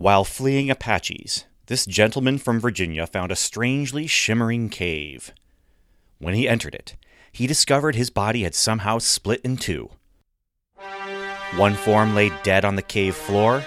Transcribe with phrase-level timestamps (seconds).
[0.00, 5.34] While fleeing Apaches, this gentleman from Virginia found a strangely shimmering cave.
[6.18, 6.96] When he entered it,
[7.30, 9.90] he discovered his body had somehow split in two.
[11.56, 13.60] One form lay dead on the cave floor,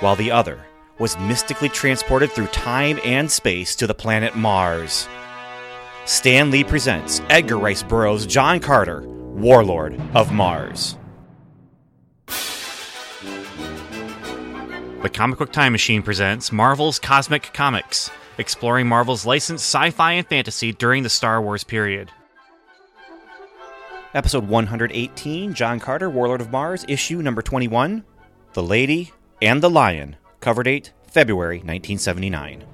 [0.00, 0.58] while the other
[0.98, 5.06] was mystically transported through time and space to the planet Mars.
[6.06, 10.96] Stan Lee presents Edgar Rice Burroughs' John Carter, Warlord of Mars.
[15.02, 18.08] The Comic Book Time Machine presents Marvel's Cosmic Comics,
[18.38, 22.08] exploring Marvel's licensed sci fi and fantasy during the Star Wars period.
[24.14, 28.04] Episode 118 John Carter, Warlord of Mars, issue number 21
[28.52, 32.71] The Lady and the Lion, cover date February 1979.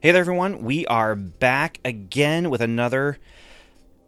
[0.00, 0.62] Hey there, everyone.
[0.62, 3.18] We are back again with another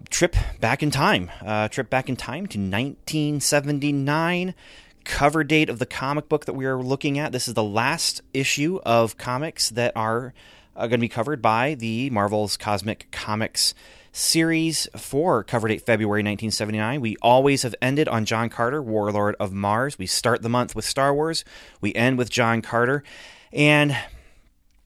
[0.09, 1.33] trip back in time.
[1.45, 4.55] Uh, trip back in time to 1979.
[5.03, 7.33] Cover date of the comic book that we are looking at.
[7.33, 10.33] This is the last issue of comics that are
[10.77, 13.75] uh, going to be covered by the Marvel's Cosmic Comics
[14.13, 17.01] series for cover date February 1979.
[17.01, 19.99] We always have ended on John Carter, Warlord of Mars.
[19.99, 21.45] We start the month with Star Wars,
[21.81, 23.03] we end with John Carter.
[23.53, 23.99] And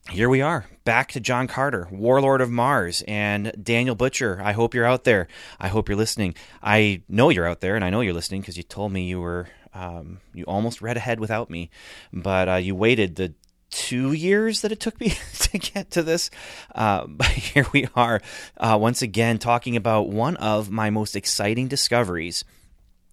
[0.09, 4.39] here we are back to John Carter, Warlord of Mars, and Daniel Butcher.
[4.41, 5.27] I hope you're out there.
[5.59, 6.35] I hope you're listening.
[6.63, 9.19] I know you're out there, and I know you're listening because you told me you
[9.19, 9.47] were.
[9.73, 11.69] Um, you almost read ahead without me,
[12.13, 13.33] but uh, you waited the
[13.71, 16.29] two years that it took me to get to this.
[16.73, 18.21] Uh, but here we are,
[18.55, 22.45] uh, once again, talking about one of my most exciting discoveries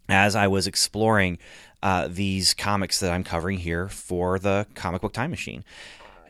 [0.09, 1.39] as I was exploring
[1.83, 5.64] uh, these comics that I'm covering here for the Comic Book Time Machine.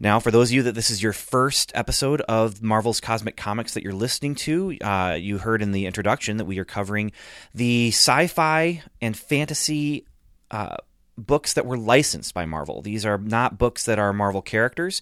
[0.00, 3.74] Now, for those of you that this is your first episode of Marvel's Cosmic Comics
[3.74, 7.12] that you're listening to, uh, you heard in the introduction that we are covering
[7.54, 10.04] the sci fi and fantasy
[10.50, 10.76] uh,
[11.16, 12.82] books that were licensed by Marvel.
[12.82, 15.00] These are not books that are Marvel characters.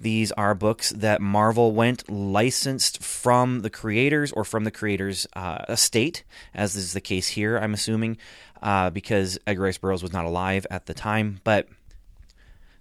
[0.00, 5.66] These are books that Marvel went licensed from the creators or from the creators' uh,
[5.68, 6.24] estate,
[6.54, 8.16] as is the case here, I'm assuming,
[8.62, 11.40] uh, because Edgar Rice Burroughs was not alive at the time.
[11.44, 11.68] But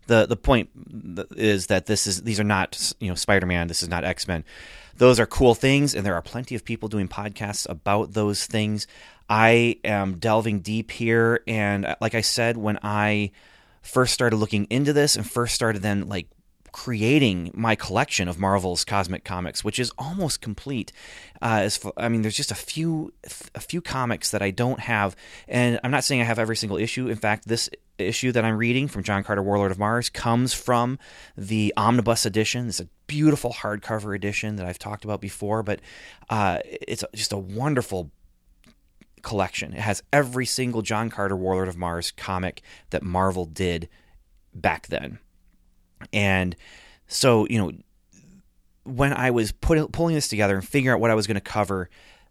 [0.09, 0.70] the the point
[1.38, 4.44] is that this is these are not you know Spider-Man, this is not X-Men.
[4.97, 8.88] Those are cool things and there are plenty of people doing podcasts about those things.
[9.30, 13.31] I am delving deep here and uh, like I said when I
[13.81, 16.28] first started looking into this and first started then like
[16.72, 20.91] creating my collection of Marvel's cosmic comics, which is almost complete.
[21.41, 23.14] Uh, as I mean, there's just a few
[23.56, 25.16] a few comics that I don't have,
[25.47, 27.08] and I'm not saying I have every single issue.
[27.08, 27.70] In fact, this
[28.01, 30.99] issue that I'm reading from John Carter, Warlord of Mars, comes from
[31.37, 32.67] the omnibus edition.
[32.67, 35.79] It's a beautiful hardcover edition that I've talked about before, but
[36.29, 38.11] uh, it's just a wonderful
[39.21, 39.73] collection.
[39.73, 42.61] It has every single John Carter, Warlord of Mars comic
[42.91, 43.89] that Marvel did
[44.53, 45.19] back then.
[46.13, 46.55] And
[47.07, 47.71] so, you know,
[48.83, 51.41] when I was put, pulling this together and figuring out what I was going to
[51.41, 51.89] cover,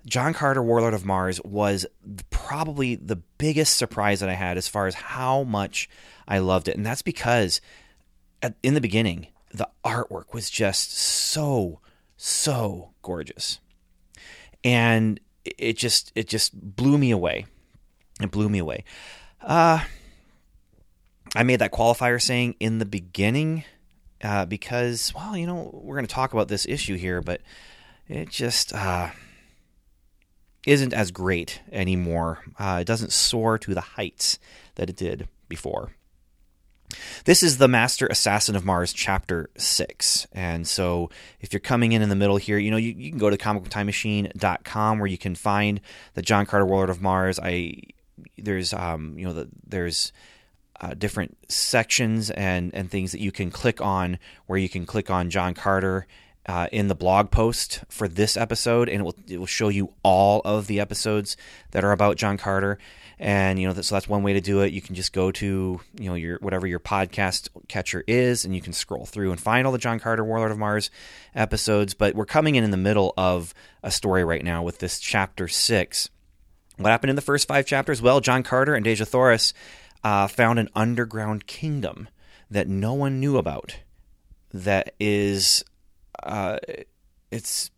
[0.08, 1.86] John Carter, Warlord of Mars, was
[2.30, 5.88] probably the biggest surprise that I had as far as how much
[6.26, 6.76] I loved it.
[6.76, 7.60] And that's because
[8.42, 11.80] at, in the beginning, the artwork was just so,
[12.16, 13.60] so gorgeous.
[14.64, 17.46] And it just it just blew me away.
[18.20, 18.84] It blew me away.
[19.40, 19.84] Uh,
[21.36, 23.64] I made that qualifier saying in the beginning
[24.22, 27.40] uh, because, well, you know, we're going to talk about this issue here, but
[28.08, 29.10] it just uh,
[30.66, 32.44] isn't as great anymore.
[32.58, 34.38] Uh, it doesn't soar to the heights
[34.74, 35.92] that it did before.
[37.24, 40.26] This is the Master Assassin of Mars, Chapter 6.
[40.32, 41.10] And so
[41.40, 43.36] if you're coming in in the middle here, you know, you, you can go to
[43.36, 45.80] comicbooktimemachine.com where you can find
[46.14, 47.38] the John Carter Warlord of Mars.
[47.38, 47.74] I
[48.38, 50.12] There's, um, you know, the, there's
[50.80, 55.10] uh, different sections and, and things that you can click on where you can click
[55.10, 56.06] on John Carter
[56.48, 59.92] uh, in the blog post for this episode, and it will it will show you
[60.02, 61.36] all of the episodes
[61.72, 62.78] that are about John Carter.
[63.20, 64.72] And you know, so that's one way to do it.
[64.72, 68.62] You can just go to you know your whatever your podcast catcher is, and you
[68.62, 70.90] can scroll through and find all the John Carter Warlord of Mars
[71.34, 71.92] episodes.
[71.94, 73.52] But we're coming in in the middle of
[73.82, 76.08] a story right now with this chapter six.
[76.78, 78.00] What happened in the first five chapters?
[78.00, 79.52] Well, John Carter and Dejah Thoris
[80.04, 82.08] uh, found an underground kingdom
[82.50, 83.78] that no one knew about.
[84.54, 85.64] That is,
[86.22, 86.58] uh,
[87.30, 87.70] it's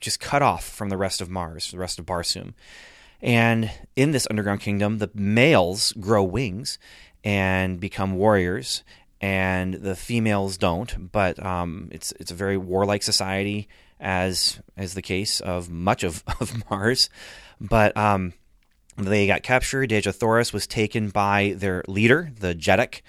[0.00, 2.54] just cut off from the rest of Mars, the rest of Barsoom.
[3.20, 6.78] And in this underground kingdom, the males grow wings
[7.22, 8.82] and become warriors,
[9.20, 11.12] and the females don't.
[11.12, 13.68] But um, it's it's a very warlike society,
[14.00, 17.08] as as the case of much of, of Mars.
[17.60, 18.32] But um,
[18.96, 19.90] they got captured.
[19.90, 23.02] Dejah Thoris was taken by their leader, the Jeddak.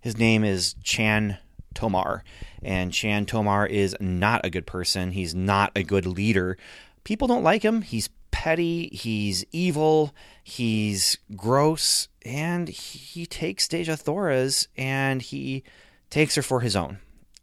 [0.00, 1.38] His name is Chan
[1.78, 2.24] Tomar,
[2.60, 5.12] and Chan Tomar is not a good person.
[5.12, 6.58] He's not a good leader.
[7.04, 7.82] People don't like him.
[7.82, 15.62] He's petty, he's evil, he's gross, and he takes Dejah Thoris and he
[16.10, 16.98] takes her for his own.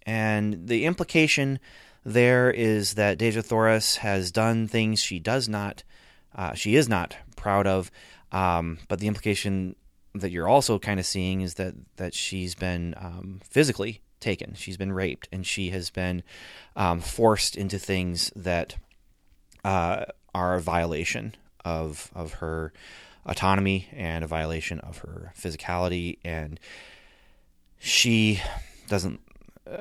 [0.06, 1.60] And the implication
[2.04, 5.84] there is that Dejah Thoris has done things she does not,
[6.36, 7.90] uh, she is not proud of.
[8.34, 9.78] Um, but the implication
[10.14, 14.78] that you're also kind of seeing is that that she's been um, physically taken, she's
[14.78, 16.24] been raped, and she has been
[16.76, 18.76] um, forced into things that
[19.64, 22.72] uh, are a violation of of her
[23.26, 26.20] autonomy and a violation of her physicality.
[26.24, 26.60] And
[27.80, 28.42] she
[28.88, 29.20] doesn't
[29.70, 29.78] uh,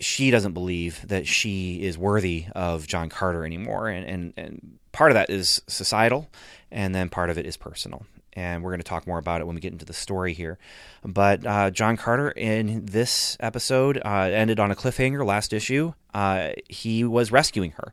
[0.00, 3.88] she doesn't believe that she is worthy of John Carter anymore.
[3.88, 6.28] And, and and part of that is societal
[6.72, 9.46] and then part of it is personal and we're going to talk more about it
[9.46, 10.58] when we get into the story here.
[11.04, 15.92] But uh, John Carter in this episode uh, ended on a cliffhanger last issue.
[16.12, 17.92] Uh, he was rescuing her,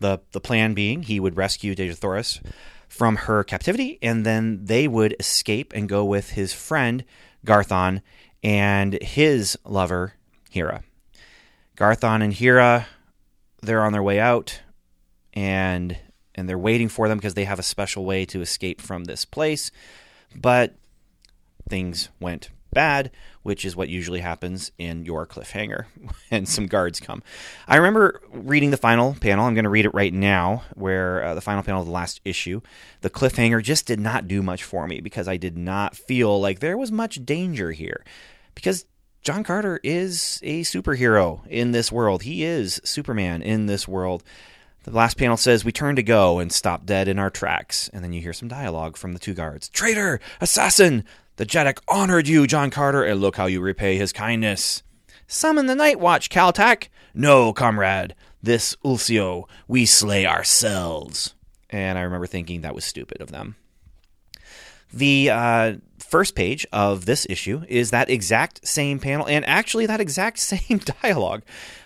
[0.00, 2.40] the the plan being he would rescue Dejah Thoris
[2.88, 7.04] from her captivity, and then they would escape and go with his friend
[7.44, 8.02] Garthon
[8.42, 10.14] and his lover
[10.50, 10.84] Hera.
[11.76, 12.86] Garthon and Hera,
[13.62, 14.60] they're on their way out,
[15.34, 15.98] and
[16.34, 19.24] and they're waiting for them because they have a special way to escape from this
[19.24, 19.70] place.
[20.34, 20.74] But
[21.68, 23.10] things went bad,
[23.42, 25.86] which is what usually happens in your cliffhanger
[26.30, 27.22] and some guards come.
[27.68, 29.46] I remember reading the final panel.
[29.46, 32.20] I'm going to read it right now, where uh, the final panel of the last
[32.24, 32.60] issue,
[33.00, 36.58] the cliffhanger just did not do much for me because I did not feel like
[36.58, 38.04] there was much danger here.
[38.54, 38.84] Because
[39.22, 44.22] John Carter is a superhero in this world, he is Superman in this world.
[44.84, 47.88] The last panel says, We turn to go and stop dead in our tracks.
[47.92, 50.20] And then you hear some dialogue from the two guards Traitor!
[50.40, 51.04] Assassin!
[51.36, 54.82] The Jeddak honored you, John Carter, and look how you repay his kindness.
[55.26, 56.88] Summon the Night Watch, Caltac.
[57.12, 58.14] No, comrade.
[58.42, 61.34] This Ulsio, we slay ourselves.
[61.70, 63.56] And I remember thinking that was stupid of them.
[64.92, 65.72] The uh,
[66.14, 70.80] first page of this issue is that exact same panel, and actually that exact same
[71.02, 71.42] dialogue.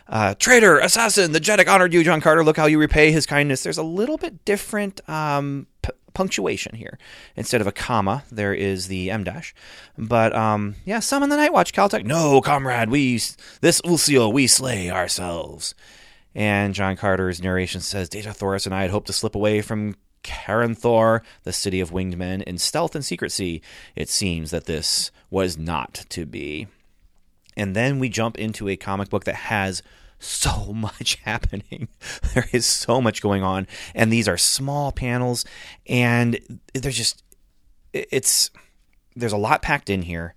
[0.06, 2.44] Uh, Traitor, assassin, the Jeddak honored you, John Carter.
[2.44, 3.62] Look how you repay his kindness.
[3.62, 6.98] There's a little bit different um, p- punctuation here.
[7.36, 9.54] Instead of a comma, there is the M dash.
[9.96, 12.04] But um, yeah, summon the Night Watch, Caltech.
[12.04, 13.14] No, comrade, we
[13.62, 15.74] this Ulsio we slay ourselves.
[16.34, 19.96] And John Carter's narration says, Dejah Thoris and I had hoped to slip away from
[20.22, 23.62] Caranthor, the city of winged men, in stealth and secrecy.
[23.96, 26.68] It seems that this was not to be.
[27.56, 29.82] And then we jump into a comic book that has
[30.18, 31.88] so much happening.
[32.34, 35.44] There is so much going on, and these are small panels,
[35.86, 36.38] and
[36.74, 37.22] there's just
[37.92, 38.50] it's
[39.16, 40.34] there's a lot packed in here.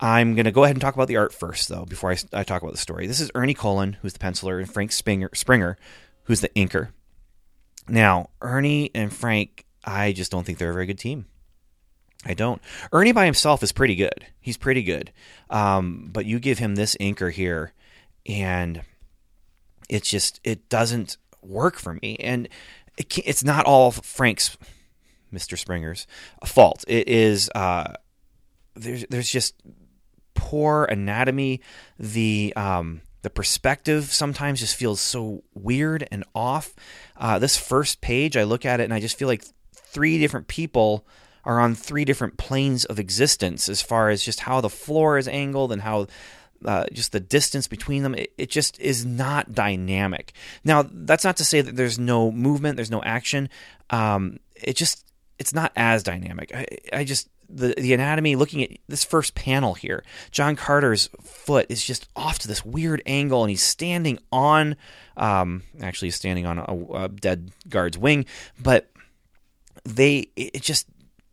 [0.00, 2.44] I'm going to go ahead and talk about the art first, though, before I, I,
[2.44, 3.08] talk about the story.
[3.08, 5.76] This is Ernie Colon, who's the penciler, and Frank Springer, Springer,
[6.24, 6.90] who's the inker.
[7.88, 11.26] Now, Ernie and Frank, I just don't think they're a very good team.
[12.24, 12.60] I don't.
[12.92, 14.26] Ernie by himself is pretty good.
[14.40, 15.12] He's pretty good.
[15.50, 17.72] Um, but you give him this inker here,
[18.26, 18.82] and
[19.88, 22.48] it's just it doesn't work for me, and
[22.96, 24.58] it it's not all Frank's,
[25.30, 26.06] Mister Springer's
[26.44, 26.84] fault.
[26.88, 27.92] It is uh,
[28.74, 29.54] there's there's just
[30.34, 31.60] poor anatomy.
[31.98, 36.74] The um, the perspective sometimes just feels so weird and off.
[37.14, 39.44] Uh, this first page, I look at it and I just feel like
[39.74, 41.06] three different people
[41.44, 45.28] are on three different planes of existence as far as just how the floor is
[45.28, 46.06] angled and how
[46.64, 50.32] uh, just the distance between them, it, it, just is not dynamic.
[50.64, 53.50] Now, that's not to say that there's no movement, there's no action.
[53.90, 55.04] Um, it just,
[55.38, 56.50] it's not as dynamic.
[56.54, 61.66] I, I just, the, the anatomy, looking at this first panel here, John Carter's foot
[61.68, 64.76] is just off to this weird angle, and he's standing on,
[65.16, 68.26] um, actually, he's standing on a, a dead guard's wing,
[68.60, 68.90] but
[69.84, 70.86] they, it just,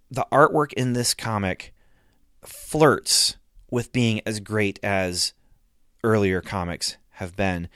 [0.10, 1.74] the artwork in this comic
[2.44, 3.38] flirts
[3.70, 5.34] with being as great as
[6.04, 7.68] earlier comics have been,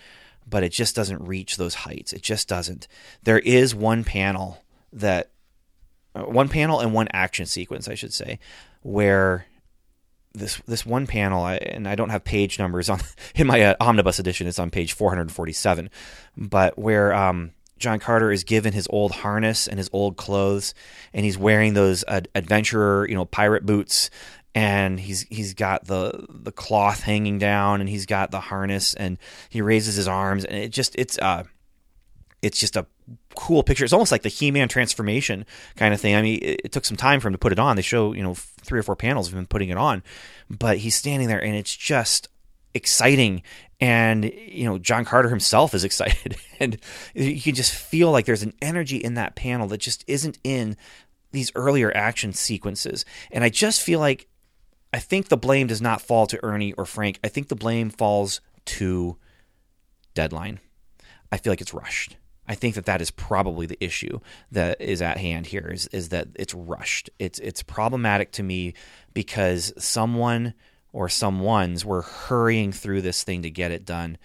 [0.48, 2.13] but it just doesn't reach those heights.
[2.13, 2.88] It just doesn't.
[3.24, 5.31] There is one panel that,
[6.23, 8.39] one panel and one action sequence, I should say,
[8.81, 9.45] where
[10.33, 12.99] this this one panel, I, and I don't have page numbers on
[13.35, 14.47] in my uh, omnibus edition.
[14.47, 15.89] It's on page 447,
[16.38, 20.73] but where um, John Carter is given his old harness and his old clothes,
[21.13, 24.09] and he's wearing those uh, adventurer, you know, pirate boots,
[24.53, 29.17] and he's he's got the the cloth hanging down, and he's got the harness, and
[29.49, 31.43] he raises his arms, and it just it's uh
[32.41, 32.86] it's just a
[33.36, 33.84] cool picture.
[33.84, 36.15] It's almost like the He-Man transformation kind of thing.
[36.15, 37.75] I mean, it, it, took some time for him to put it on.
[37.75, 40.03] They show you know three or four panels of him putting it on,
[40.50, 42.27] but he's standing there, and it's just
[42.74, 43.43] exciting.
[43.79, 46.77] And you know, John Carter himself is excited, and
[47.13, 50.77] you can just feel like there's an energy in that panel that just isn't in
[51.31, 53.05] these earlier action sequences.
[53.31, 54.27] And I just feel like
[54.91, 57.19] I think the blame does not fall to Ernie or Frank.
[57.24, 59.17] I think the blame falls to
[60.15, 60.60] Deadline.
[61.31, 62.17] I feel like it's rushed.
[62.49, 64.19] I think that that is probably the issue
[64.51, 67.11] that is at hand here is, is that it's rushed.
[67.19, 68.73] It's it's problematic to me
[69.13, 70.55] because someone
[70.91, 74.17] or someone's were hurrying through this thing to get it done.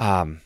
[0.00, 0.40] Um,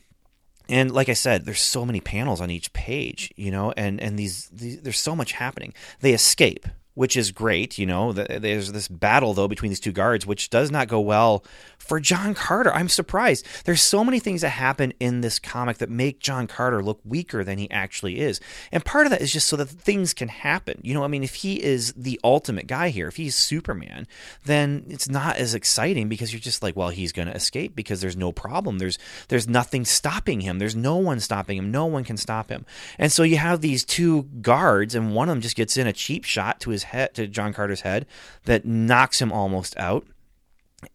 [0.69, 4.19] and like I said, there's so many panels on each page, you know, and and
[4.19, 5.73] these, these there's so much happening.
[6.01, 7.79] They escape which is great.
[7.79, 11.45] You know, there's this battle though between these two guards, which does not go well
[11.79, 12.73] for John Carter.
[12.73, 13.47] I'm surprised.
[13.65, 17.45] There's so many things that happen in this comic that make John Carter look weaker
[17.45, 20.81] than he actually is, and part of that is just so that things can happen.
[20.83, 24.07] You know, I mean, if he is the ultimate guy here, if he's Superman,
[24.45, 28.01] then it's not as exciting because you're just like, well, he's going to escape because
[28.01, 28.79] there's no problem.
[28.79, 30.59] There's there's nothing stopping him.
[30.59, 31.71] There's no one stopping him.
[31.71, 32.67] No one can stop him.
[32.99, 35.93] And so you have these two guards, and one of them just gets in a
[35.93, 38.07] cheap shot to his his head to John Carter's head
[38.45, 40.07] that knocks him almost out.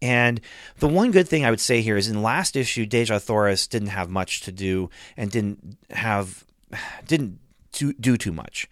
[0.02, 0.42] And
[0.80, 3.90] the one good thing I would say here is in last issue, Dejah Thoris didn't
[3.90, 6.44] have much to do and didn't have
[7.08, 7.40] didn't
[7.72, 8.70] do too much.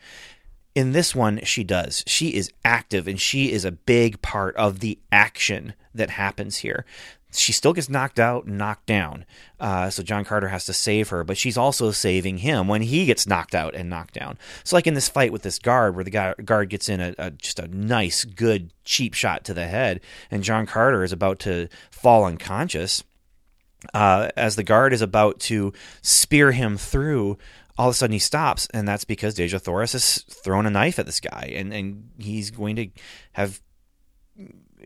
[0.73, 2.03] In this one, she does.
[2.05, 6.85] She is active and she is a big part of the action that happens here
[7.37, 9.25] she still gets knocked out and knocked down.
[9.59, 13.05] Uh, so John Carter has to save her, but she's also saving him when he
[13.05, 14.37] gets knocked out and knocked down.
[14.63, 17.31] So, like in this fight with this guard, where the guard gets in a, a,
[17.31, 21.67] just a nice, good, cheap shot to the head, and John Carter is about to
[21.91, 23.03] fall unconscious.
[23.93, 27.37] Uh, as the guard is about to spear him through,
[27.77, 30.97] all of a sudden he stops, and that's because Dejah Thoris has thrown a knife
[30.97, 32.87] at this guy, and, and he's going to
[33.33, 33.61] have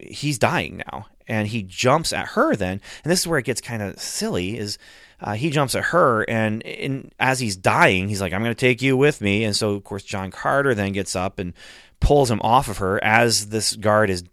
[0.02, 3.62] he's dying now and he jumps at her then and this is where it gets
[3.62, 4.78] kind of silly is
[5.22, 8.60] uh, he jumps at her and in, as he's dying he's like i'm going to
[8.60, 11.54] take you with me and so of course john carter then gets up and
[12.00, 14.24] pulls him off of her as this guard is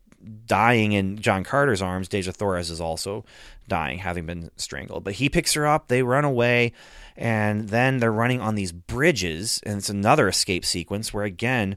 [0.47, 2.09] dying in john carter's arms.
[2.09, 3.25] Dejah thoris is also
[3.69, 5.05] dying having been strangled.
[5.05, 6.73] But he picks her up they run away
[7.17, 11.77] and then they're running on these bridges and it's another escape sequence where again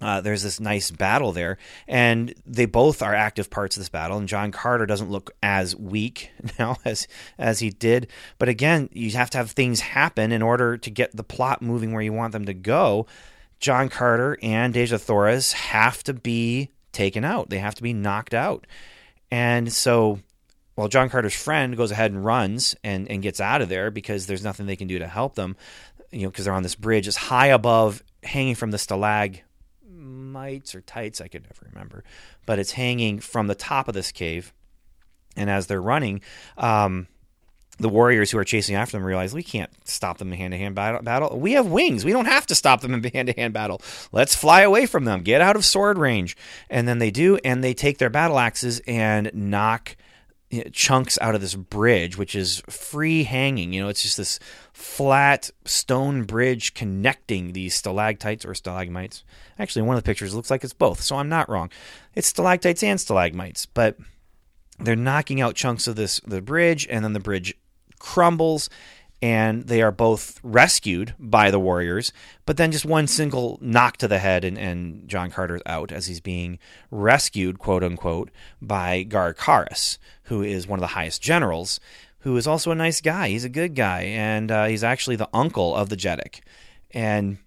[0.00, 4.16] uh, there's this nice battle there, and they both are active parts of this battle.
[4.16, 9.10] And John Carter doesn't look as weak now as as he did, but again, you
[9.12, 12.32] have to have things happen in order to get the plot moving where you want
[12.32, 13.06] them to go.
[13.58, 18.34] John Carter and Dejah Thoris have to be taken out; they have to be knocked
[18.34, 18.66] out,
[19.30, 20.20] and so.
[20.76, 24.26] Well, John Carter's friend goes ahead and runs and, and gets out of there because
[24.26, 25.56] there's nothing they can do to help them,
[26.12, 27.08] you know, because they're on this bridge.
[27.08, 29.40] It's high above, hanging from the stalag
[30.32, 32.04] mites or tights, I could never remember,
[32.46, 34.52] but it's hanging from the top of this cave.
[35.36, 36.20] And as they're running,
[36.56, 37.06] um,
[37.78, 40.58] the warriors who are chasing after them realize we can't stop them in hand to
[40.58, 41.38] hand battle.
[41.38, 42.04] We have wings.
[42.04, 43.80] We don't have to stop them in hand to hand battle.
[44.10, 45.22] Let's fly away from them.
[45.22, 46.36] Get out of sword range.
[46.68, 49.96] And then they do, and they take their battle axes and knock
[50.72, 53.72] chunks out of this bridge, which is free hanging.
[53.72, 54.38] You know, it's just this
[54.72, 59.24] flat stone bridge connecting these stalactites or stalagmites.
[59.58, 61.70] Actually, one of the pictures looks like it's both, so I'm not wrong.
[62.14, 63.98] It's stalactites and stalagmites, but
[64.78, 67.54] they're knocking out chunks of this the bridge, and then the bridge
[67.98, 68.70] crumbles
[69.20, 72.12] and they are both rescued by the warriors,
[72.46, 76.06] but then just one single knock to the head, and, and John Carter's out as
[76.06, 76.58] he's being
[76.90, 78.30] rescued, quote unquote,
[78.62, 81.80] by Gar Karis, who is one of the highest generals,
[82.20, 83.28] who is also a nice guy.
[83.28, 86.40] He's a good guy, and uh, he's actually the uncle of the Jeddak.
[86.92, 87.38] And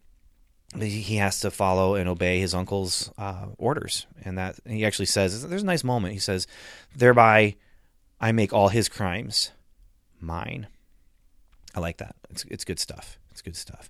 [0.79, 4.07] he has to follow and obey his uncle's uh, orders.
[4.23, 6.13] And that he actually says, there's a nice moment.
[6.13, 6.47] He says,
[6.95, 7.55] thereby
[8.19, 9.51] I make all his crimes
[10.19, 10.67] mine.
[11.75, 12.15] I like that.
[12.29, 13.17] It's it's good stuff.
[13.31, 13.89] It's good stuff.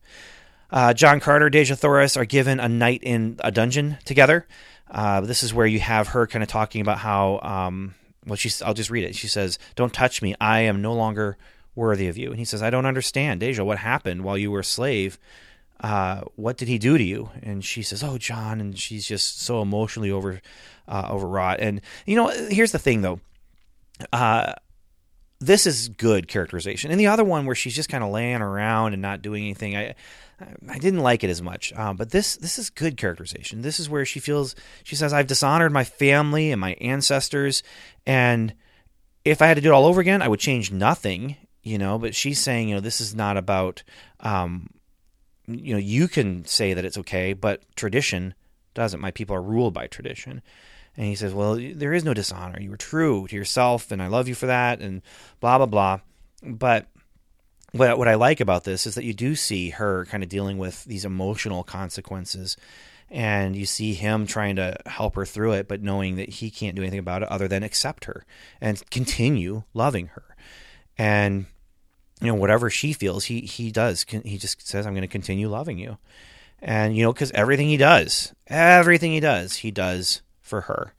[0.70, 4.48] Uh, John Carter, Dejah Thoris are given a night in a dungeon together.
[4.90, 7.40] Uh, this is where you have her kind of talking about how.
[7.40, 7.96] Um,
[8.26, 8.62] well, she's.
[8.62, 9.16] I'll just read it.
[9.16, 10.36] She says, "Don't touch me.
[10.40, 11.38] I am no longer
[11.76, 13.66] worthy of you." And he says, "I don't understand, Dejah.
[13.66, 15.18] What happened while you were a slave?
[15.82, 17.30] uh, what did he do to you?
[17.42, 18.62] And she says, oh, John.
[18.62, 20.42] And she's just so emotionally over
[20.88, 21.60] uh, overwrought.
[21.60, 23.20] And, you know, here's the thing, though.
[25.42, 26.92] This is good characterization.
[26.92, 29.76] And the other one where she's just kind of laying around and not doing anything,
[29.76, 29.96] I
[30.70, 31.74] I didn't like it as much.
[31.76, 33.62] Uh, but this this is good characterization.
[33.62, 37.64] This is where she feels she says I've dishonored my family and my ancestors,
[38.06, 38.54] and
[39.26, 41.38] if I had to do it all over again, I would change nothing.
[41.64, 43.84] You know, but she's saying you know this is not about
[44.20, 44.70] um,
[45.48, 48.34] you know you can say that it's okay, but tradition
[48.74, 49.02] doesn't.
[49.02, 50.42] My people are ruled by tradition.
[50.98, 52.60] And he says, Well, there is no dishonor.
[52.60, 55.02] You were true to yourself, and I love you for that, and
[55.40, 56.00] blah, blah, blah.
[56.44, 56.88] But
[57.72, 60.58] what, what I like about this is that you do see her kind of dealing
[60.58, 62.58] with these emotional consequences.
[63.10, 66.76] And you see him trying to help her through it, but knowing that he can't
[66.76, 68.26] do anything about it other than accept her
[68.62, 70.36] and continue loving her.
[70.98, 71.46] And
[72.22, 74.06] you know whatever she feels, he he does.
[74.24, 75.98] He just says, "I'm going to continue loving you."
[76.62, 80.22] And you know, because everything he does, everything he does, he does
[80.52, 80.94] for her.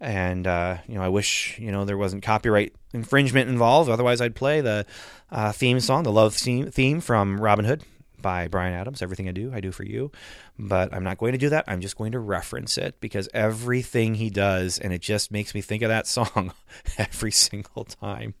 [0.00, 3.90] And uh, you know, I wish you know there wasn't copyright infringement involved.
[3.90, 4.86] Otherwise, I'd play the
[5.30, 7.84] uh, theme song, the love theme, from Robin Hood
[8.20, 9.02] by Bryan Adams.
[9.02, 10.10] Everything I do, I do for you.
[10.58, 11.64] But I'm not going to do that.
[11.68, 15.60] I'm just going to reference it because everything he does, and it just makes me
[15.60, 16.52] think of that song
[16.98, 18.34] every single time.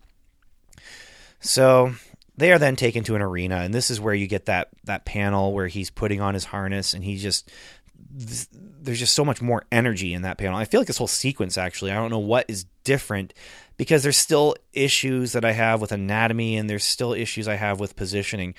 [1.40, 1.94] So
[2.36, 5.04] they are then taken to an arena, and this is where you get that that
[5.04, 7.50] panel where he's putting on his harness and he's just
[8.10, 10.56] there's just so much more energy in that panel.
[10.56, 13.32] I feel like this whole sequence actually, I don't know what is different
[13.76, 17.80] because there's still issues that I have with anatomy and there's still issues I have
[17.80, 18.54] with positioning.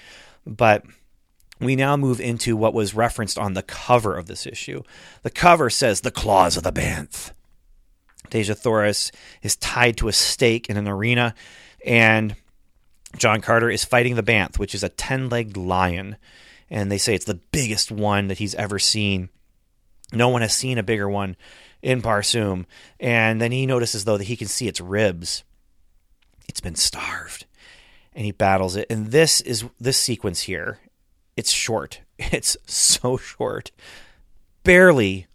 [0.45, 0.85] But
[1.59, 4.83] we now move into what was referenced on the cover of this issue.
[5.21, 7.31] The cover says the claws of the Banth.
[8.29, 11.35] Dejah Thoris is tied to a stake in an arena,
[11.85, 12.35] and
[13.17, 16.17] John Carter is fighting the Banth, which is a 10 legged lion.
[16.69, 19.29] And they say it's the biggest one that he's ever seen.
[20.13, 21.35] No one has seen a bigger one
[21.81, 22.65] in Barsoom.
[22.99, 25.43] And then he notices, though, that he can see its ribs.
[26.47, 27.45] It's been starved.
[28.13, 28.87] And he battles it.
[28.89, 30.79] And this is this sequence here.
[31.35, 32.01] It's short.
[32.31, 33.71] It's so short.
[34.63, 35.27] Barely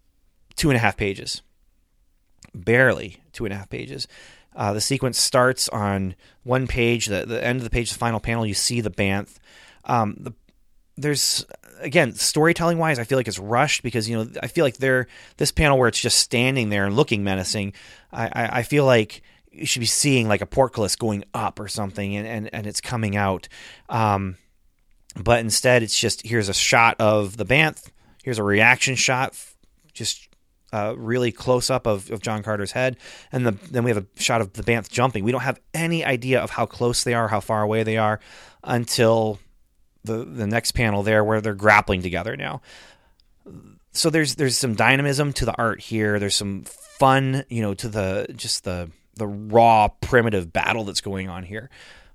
[0.55, 1.41] two and a half pages.
[2.55, 4.07] Barely two and a half pages.
[4.55, 7.05] Uh, the sequence starts on one page.
[7.05, 9.39] The, the end of the page, the final panel, you see the Banth.
[9.85, 10.33] Um, the
[10.97, 11.45] there's
[11.79, 15.07] again storytelling wise i feel like it's rushed because you know i feel like they're
[15.37, 17.73] this panel where it's just standing there and looking menacing
[18.11, 21.67] i i, I feel like you should be seeing like a portcullis going up or
[21.67, 23.47] something and and, and it's coming out.
[23.89, 24.37] Um
[25.15, 27.91] but instead it's just here's a shot of the banth
[28.23, 29.33] here's a reaction shot
[29.93, 30.27] just
[30.71, 32.97] uh, really close up of, of John Carter's head,
[33.31, 35.23] and the, then we have a shot of the Banth jumping.
[35.23, 38.19] We don't have any idea of how close they are, how far away they are,
[38.63, 39.39] until
[40.03, 42.61] the the next panel there where they're grappling together now.
[43.91, 46.19] So there's there's some dynamism to the art here.
[46.19, 51.29] There's some fun, you know, to the just the the raw primitive battle that's going
[51.29, 51.69] on here.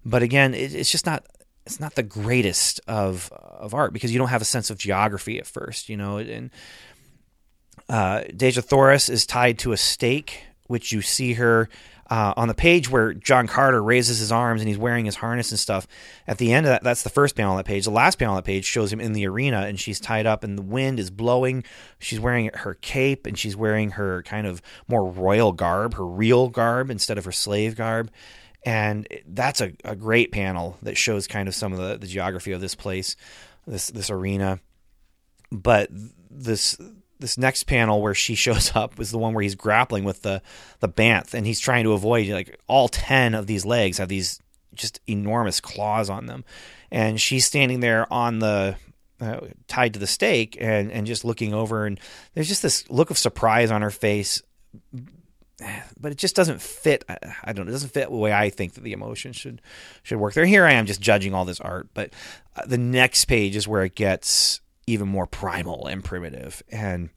[0.05, 1.27] But again, it, it's just not
[1.67, 5.39] it's not the greatest of of art because you don't have a sense of geography
[5.39, 6.19] at first, you know.
[6.19, 6.51] And
[7.89, 11.69] uh, Dejah Thoris is tied to a stake, which you see her
[12.11, 15.51] uh, on the page where John Carter raises his arms and he's wearing his harness
[15.51, 15.87] and stuff,
[16.27, 17.85] at the end of that, that's the first panel on that page.
[17.85, 20.45] The last panel on that page shows him in the arena and she's tied up
[20.45, 21.65] and the wind is blowing.
[21.99, 26.49] She's wearing her cape and she's wearing her kind of more royal garb, her real
[26.49, 28.11] garb instead of her slave garb.
[28.65, 32.53] And that's a, a great panel that shows kind of some of the, the geography
[32.53, 33.15] of this place,
[33.67, 34.61] this this arena.
[35.53, 35.89] But
[36.31, 36.79] this
[37.25, 40.43] this next panel where she shows up was the one where he's grappling with the
[40.81, 44.41] the banth and he's trying to avoid like all 10 of these legs have these
[44.75, 46.45] just enormous claws on them.
[46.91, 48.77] And she's standing there on the
[49.21, 51.99] uh, tied to the stake and and just looking over and
[52.35, 54.43] there's just this look of surprise on her face
[56.01, 57.05] but it just doesn't fit.
[57.45, 59.63] I don't it doesn't fit the way I think that the emotion should
[60.03, 60.35] should work.
[60.35, 62.13] There here I am just judging all this art but
[62.55, 66.63] uh, the next page is where it gets even more primal and primitive.
[66.71, 67.11] And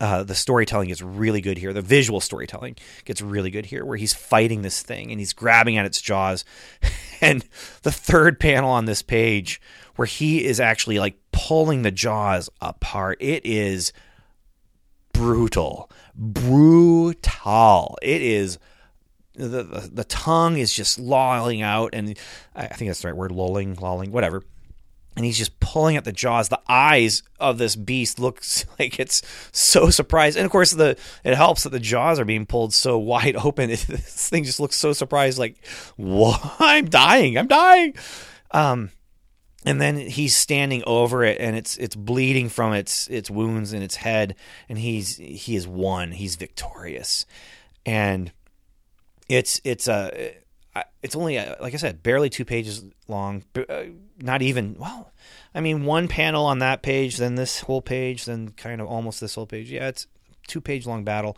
[0.00, 1.72] uh, the storytelling is really good here.
[1.72, 5.78] The visual storytelling gets really good here, where he's fighting this thing and he's grabbing
[5.78, 6.44] at its jaws.
[7.20, 7.44] and
[7.82, 9.60] the third panel on this page,
[9.96, 13.92] where he is actually like pulling the jaws apart, it is
[15.12, 17.98] brutal, brutal.
[18.02, 18.58] It is.
[19.34, 22.18] The, the, the tongue is just lolling out, and
[22.54, 24.42] I think that's the right word, lolling, lolling, whatever
[25.16, 26.50] and he's just pulling at the jaws.
[26.50, 31.34] The eyes of this beast looks like it's so surprised, and of course, the it
[31.34, 33.70] helps that the jaws are being pulled so wide open.
[33.70, 35.56] this thing just looks so surprised, like,
[35.96, 36.56] "What?
[36.60, 37.38] I'm dying!
[37.38, 37.94] I'm dying!"
[38.52, 38.90] Um,
[39.64, 43.82] and then he's standing over it and it's it's bleeding from its its wounds in
[43.82, 44.36] its head
[44.68, 47.26] and he's he is won he's victorious
[47.84, 48.30] and
[49.28, 50.36] it's it's a
[51.02, 53.84] it's only like I said barely two pages long uh,
[54.20, 55.12] not even well
[55.54, 59.20] I mean one panel on that page then this whole page then kind of almost
[59.20, 60.06] this whole page yeah it's
[60.46, 61.36] two page long battle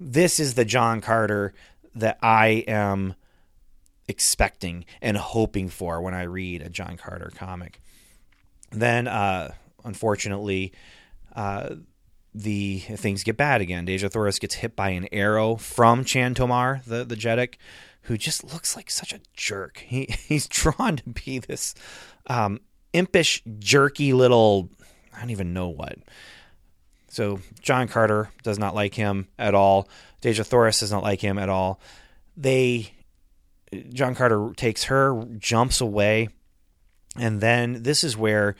[0.00, 1.52] this is the John Carter
[1.94, 3.14] that I am
[4.06, 7.80] expecting and hoping for when I read a John Carter comic.
[8.70, 9.52] Then, uh,
[9.84, 10.72] unfortunately,
[11.34, 11.76] uh,
[12.34, 13.86] the things get bad again.
[13.86, 17.54] Dejah Thoris gets hit by an arrow from Chan Tomar, the the Jeddak,
[18.02, 19.84] who just looks like such a jerk.
[19.86, 21.74] He he's drawn to be this
[22.26, 22.60] um,
[22.92, 24.70] impish, jerky little
[25.14, 25.98] I don't even know what.
[27.08, 29.88] So John Carter does not like him at all.
[30.22, 31.80] Dejah Thoris does not like him at all.
[32.36, 32.92] They
[33.92, 36.28] John Carter takes her, jumps away,
[37.16, 38.56] and then this is where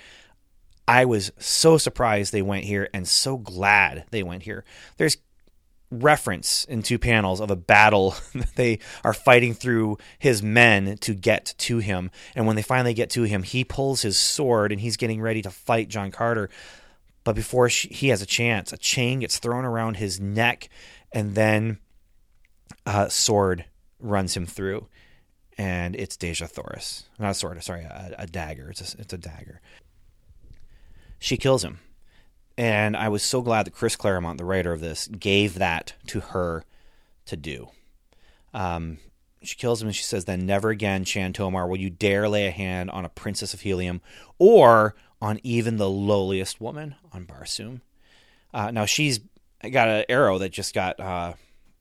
[0.86, 4.64] I was so surprised they went here and so glad they went here.
[4.96, 5.16] There's
[5.90, 11.14] reference in two panels of a battle that they are fighting through his men to
[11.14, 14.82] get to him and when they finally get to him he pulls his sword and
[14.82, 16.50] he's getting ready to fight John Carter
[17.24, 20.68] but before she, he has a chance a chain gets thrown around his neck
[21.10, 21.78] and then
[22.84, 23.64] a sword
[23.98, 24.88] runs him through
[25.58, 27.04] and it's Dejah Thoris.
[27.18, 28.70] Not a sword, sorry, a, a dagger.
[28.70, 29.60] It's a, it's a dagger.
[31.18, 31.80] She kills him.
[32.58, 36.18] And I was so glad that Chris Claremont, the writer of this, gave that to
[36.18, 36.64] her
[37.26, 37.68] to do.
[38.52, 38.98] Um,
[39.42, 42.48] she kills him and she says, Then never again, Chan Tomar, will you dare lay
[42.48, 44.00] a hand on a princess of helium
[44.40, 47.80] or on even the lowliest woman on Barsoom.
[48.52, 49.20] Uh, now she's
[49.70, 51.34] got an arrow that just got uh,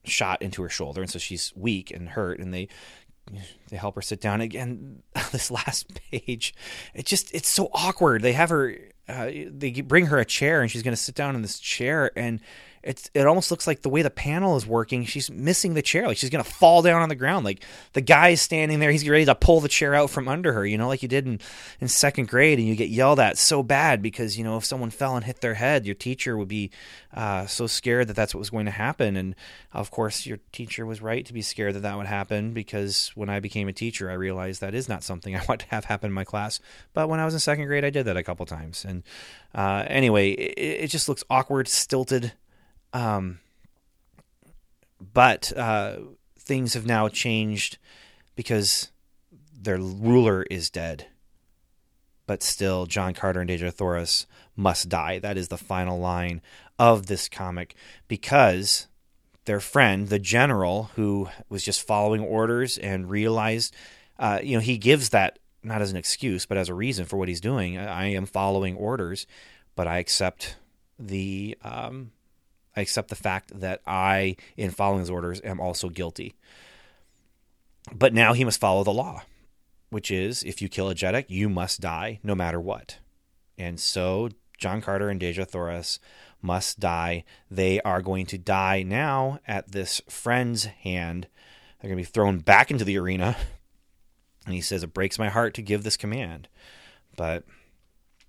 [0.04, 2.38] shot into her shoulder, and so she's weak and hurt.
[2.38, 2.68] And they
[3.68, 5.02] they help her sit down again.
[5.32, 6.54] This last page,
[6.94, 8.22] it just it's so awkward.
[8.22, 8.74] They have her,
[9.08, 12.10] uh, they bring her a chair, and she's going to sit down in this chair,
[12.16, 12.40] and
[12.82, 16.06] it's it almost looks like the way the panel is working, she's missing the chair.
[16.06, 17.44] Like she's gonna fall down on the ground.
[17.44, 20.52] Like the guy is standing there, he's ready to pull the chair out from under
[20.52, 21.40] her, you know, like you did in,
[21.80, 24.90] in second grade, and you get yelled at so bad because, you know, if someone
[24.90, 26.70] fell and hit their head, your teacher would be
[27.14, 29.16] uh, so scared that that's what was going to happen.
[29.16, 29.34] And
[29.72, 33.28] of course, your teacher was right to be scared that that would happen because when
[33.28, 36.08] I became a teacher, I realized that is not something I want to have happen
[36.08, 36.60] in my class.
[36.92, 38.84] But when I was in second grade, I did that a couple times.
[38.84, 39.02] And
[39.54, 42.32] uh, anyway, it, it just looks awkward, stilted
[42.92, 43.40] um,
[45.12, 45.96] but uh,
[46.38, 47.78] things have now changed
[48.36, 48.90] because
[49.52, 51.06] their ruler is dead.
[52.26, 55.18] But still, John Carter and Dejah Thoris must die.
[55.18, 56.42] That is the final line
[56.78, 57.74] of this comic
[58.06, 58.86] because
[59.46, 63.74] their friend, the general, who was just following orders and realized,
[64.18, 67.16] uh, you know, he gives that not as an excuse, but as a reason for
[67.16, 67.78] what he's doing.
[67.78, 69.26] I, am following orders,
[69.74, 70.56] but I accept
[70.98, 72.12] the um,
[72.78, 76.36] I accept the fact that I, in following his orders, am also guilty.
[77.92, 79.22] But now he must follow the law,
[79.90, 82.98] which is if you kill a Jeddak, you must die no matter what.
[83.58, 85.98] And so John Carter and Dejah Thoris
[86.40, 87.24] must die.
[87.50, 91.26] They are going to die now at this friend's hand.
[91.80, 93.36] They're going to be thrown back into the arena.
[94.46, 96.46] And he says, It breaks my heart to give this command.
[97.16, 97.42] But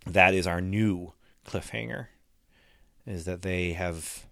[0.07, 1.13] that is our new
[1.45, 2.07] cliffhanger
[3.05, 4.25] is that they have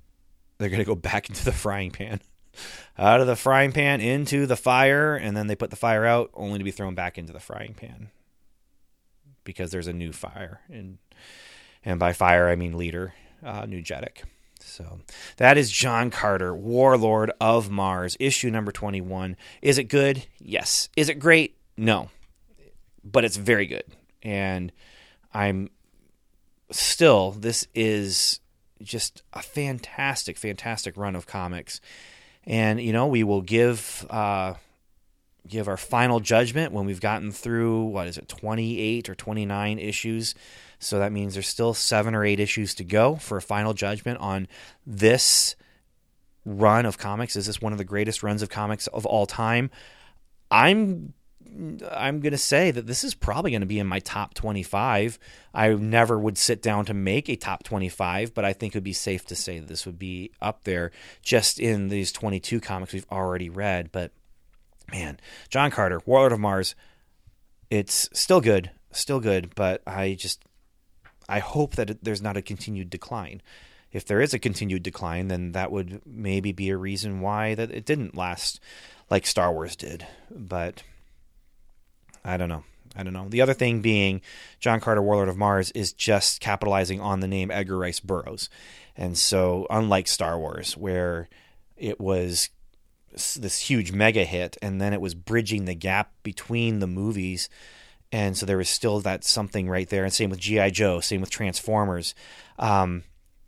[0.58, 2.22] they're going to go back into the frying pan.
[2.98, 6.32] Out of the frying pan into the fire, and then they put the fire out,
[6.34, 8.10] only to be thrown back into the frying pan
[9.44, 10.62] because there's a new fire.
[10.68, 10.98] And
[11.86, 14.24] and by fire, I mean leader, uh, New Jeddak.
[14.60, 15.00] So
[15.38, 19.38] that is John Carter, Warlord of Mars, issue number 21.
[19.62, 20.26] Is it good?
[20.40, 20.90] Yes.
[20.98, 21.58] Is it great?
[21.78, 22.10] No.
[23.04, 23.86] But it's very good.
[24.22, 24.72] And
[25.34, 25.70] I'm
[26.72, 28.40] still, this is
[28.82, 31.82] just a fantastic, fantastic run of comics.
[32.46, 34.54] And you know, we will give uh,
[35.48, 39.46] give our final judgment when we've gotten through what is it, twenty eight or twenty
[39.46, 40.36] nine issues.
[40.80, 44.20] So that means there's still seven or eight issues to go for a final judgment
[44.20, 44.48] on
[44.86, 45.56] this
[46.46, 47.36] run of comics.
[47.36, 49.72] Is this one of the greatest runs of comics of all time?
[50.50, 51.14] I'm
[51.92, 55.18] I'm going to say that this is probably going to be in my top 25.
[55.54, 58.84] I never would sit down to make a top 25, but I think it would
[58.84, 62.94] be safe to say that this would be up there just in these 22 comics
[62.94, 63.92] we've already read.
[63.92, 64.12] But
[64.92, 66.76] man, John Carter, Warlord of Mars,
[67.70, 70.44] it's still good, still good, but I just
[71.30, 73.42] I hope that there's not a continued decline.
[73.92, 77.72] If there is a continued decline, then that would maybe be a reason why that
[77.72, 78.60] it didn't last
[79.10, 80.06] like Star Wars did.
[80.30, 80.84] But
[82.28, 82.64] I don't know.
[82.96, 83.30] I don't know.
[83.30, 84.22] The other thing being
[84.60, 88.50] John Carter, Warlord of Mars, is just capitalizing on the name Edgar Rice Burroughs.
[88.96, 91.30] And so, unlike Star Wars, where
[91.78, 92.50] it was
[93.12, 97.50] this huge mega hit, and then it was bridging the gap between the movies.
[98.12, 100.04] And so there was still that something right there.
[100.04, 100.72] And same with G.I.
[100.72, 102.16] Joe, same with Transformers.
[102.58, 103.04] Um,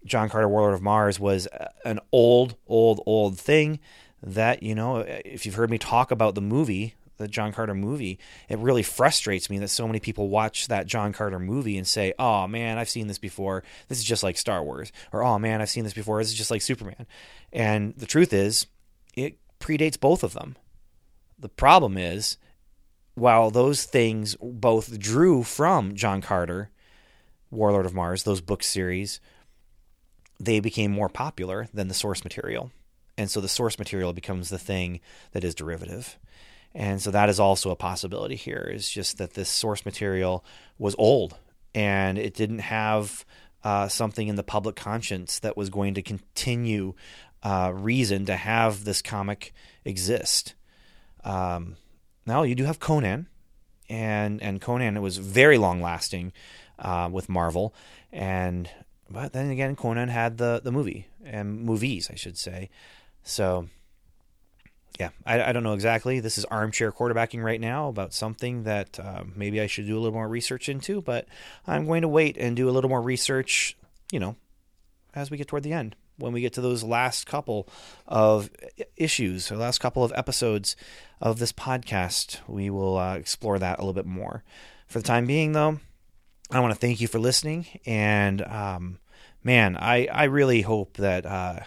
[0.06, 1.48] John Carter, Warlord of Mars, was
[1.84, 3.80] an old, old, old thing
[4.22, 8.18] that, you know, if you've heard me talk about the movie, the John Carter movie,
[8.48, 12.14] it really frustrates me that so many people watch that John Carter movie and say,
[12.18, 13.64] "Oh man, I've seen this before.
[13.88, 16.20] This is just like Star Wars," or "Oh man, I've seen this before.
[16.20, 17.06] This is just like Superman."
[17.54, 18.66] And the truth is,
[19.16, 20.56] it predates both of them.
[21.38, 22.38] The problem is,
[23.16, 26.72] while those things both drew from John Carter,
[27.52, 29.20] Warlord of Mars, those book series,
[30.40, 32.72] they became more popular than the source material.
[33.18, 35.02] And so the source material becomes the thing
[35.34, 36.18] that is derivative.
[36.74, 40.46] And so that is also a possibility here, is just that this source material
[40.78, 41.38] was old
[41.74, 43.26] and it didn't have
[43.64, 46.94] uh, something in the public conscience that was going to continue
[47.44, 49.54] uh, reason to have this comic
[49.86, 50.56] exist.
[51.24, 51.76] Um,
[52.26, 53.28] now you do have Conan,
[53.90, 56.32] and and Conan it was very long lasting
[56.78, 57.74] uh, with Marvel,
[58.12, 58.70] and
[59.10, 62.70] but then again Conan had the the movie and movies I should say,
[63.24, 63.68] so
[65.00, 66.20] yeah, I, I, don't know exactly.
[66.20, 70.02] This is armchair quarterbacking right now about something that uh, maybe I should do a
[70.02, 71.26] little more research into, but
[71.66, 73.78] I'm going to wait and do a little more research,
[74.12, 74.36] you know,
[75.16, 75.96] as we get toward the end.
[76.18, 77.70] When we get to those last couple
[78.10, 78.50] of
[78.98, 80.76] issues, or last couple of episodes
[81.22, 84.44] of this podcast, we will uh, explore that a little bit more.
[84.88, 85.80] For the time being, though,
[86.52, 87.68] I want to thank you for listening.
[87.86, 89.00] And um,
[89.46, 91.26] man, I, I really hope that.
[91.26, 91.60] Uh,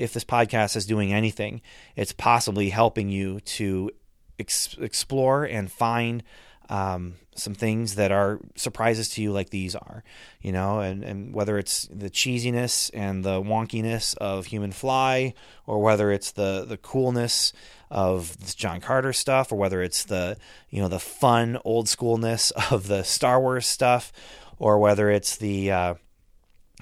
[0.00, 1.60] if this podcast is doing anything,
[1.94, 3.90] it's possibly helping you to
[4.38, 6.22] ex- explore and find
[6.70, 10.02] um, some things that are surprises to you, like these are,
[10.40, 15.34] you know, and, and whether it's the cheesiness and the wonkiness of Human Fly,
[15.66, 17.52] or whether it's the the coolness
[17.90, 20.38] of this John Carter stuff, or whether it's the
[20.70, 24.12] you know the fun old schoolness of the Star Wars stuff,
[24.58, 25.94] or whether it's the uh,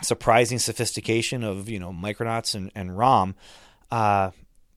[0.03, 3.35] surprising sophistication of you know Micronauts and, and ROM.
[3.91, 4.31] Uh,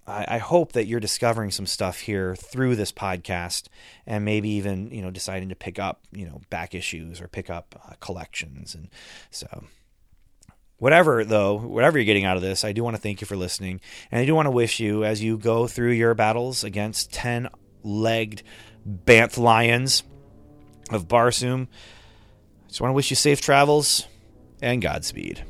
[0.08, 3.68] I, hope that you're discovering some stuff here through this podcast,
[4.06, 7.50] and maybe even you know deciding to pick up you know back issues or pick
[7.50, 8.90] up uh, collections, and
[9.30, 9.66] so.
[10.78, 13.36] Whatever, though, whatever you're getting out of this, I do want to thank you for
[13.36, 13.82] listening.
[14.12, 17.50] And I do want to wish you, as you go through your battles against 10
[17.84, 18.42] legged
[18.84, 20.02] Banth lions
[20.90, 24.08] of Barsoom, I just want to wish you safe travels
[24.62, 25.44] and Godspeed.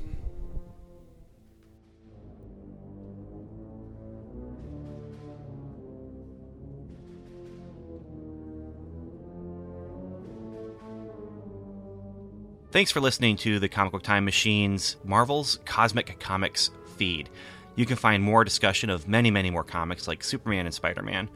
[12.71, 17.30] Thanks for listening to the Comic Book Time Machine's Marvel's Cosmic Comics feed.
[17.76, 21.30] You can find more discussion of many, many more comics like Superman and Spider Man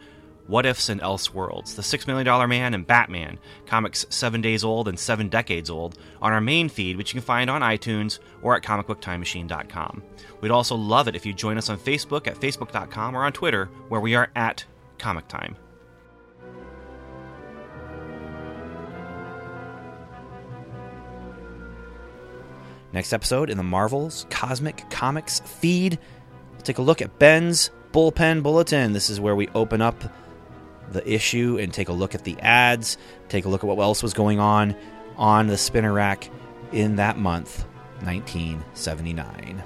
[0.48, 4.88] what Ifs and Elseworlds, The Six Million Dollar Man, and Batman, comics seven days old
[4.88, 8.56] and seven decades old, on our main feed, which you can find on iTunes or
[8.56, 10.04] at comicbooktimemachine.com.
[10.42, 13.66] We'd also love it if you join us on Facebook at facebook.com or on Twitter,
[13.90, 14.66] where we are at
[14.98, 15.56] Comic Time.
[22.94, 26.00] Next episode in the Marvel's Cosmic Comics feed,
[26.54, 28.94] we'll take a look at Ben's Bullpen Bulletin.
[28.94, 30.02] This is where we open up
[30.92, 32.98] the issue and take a look at the ads,
[33.30, 34.76] take a look at what else was going on
[35.18, 36.30] on the spinner rack
[36.72, 37.66] in that month,
[38.02, 39.64] 1979.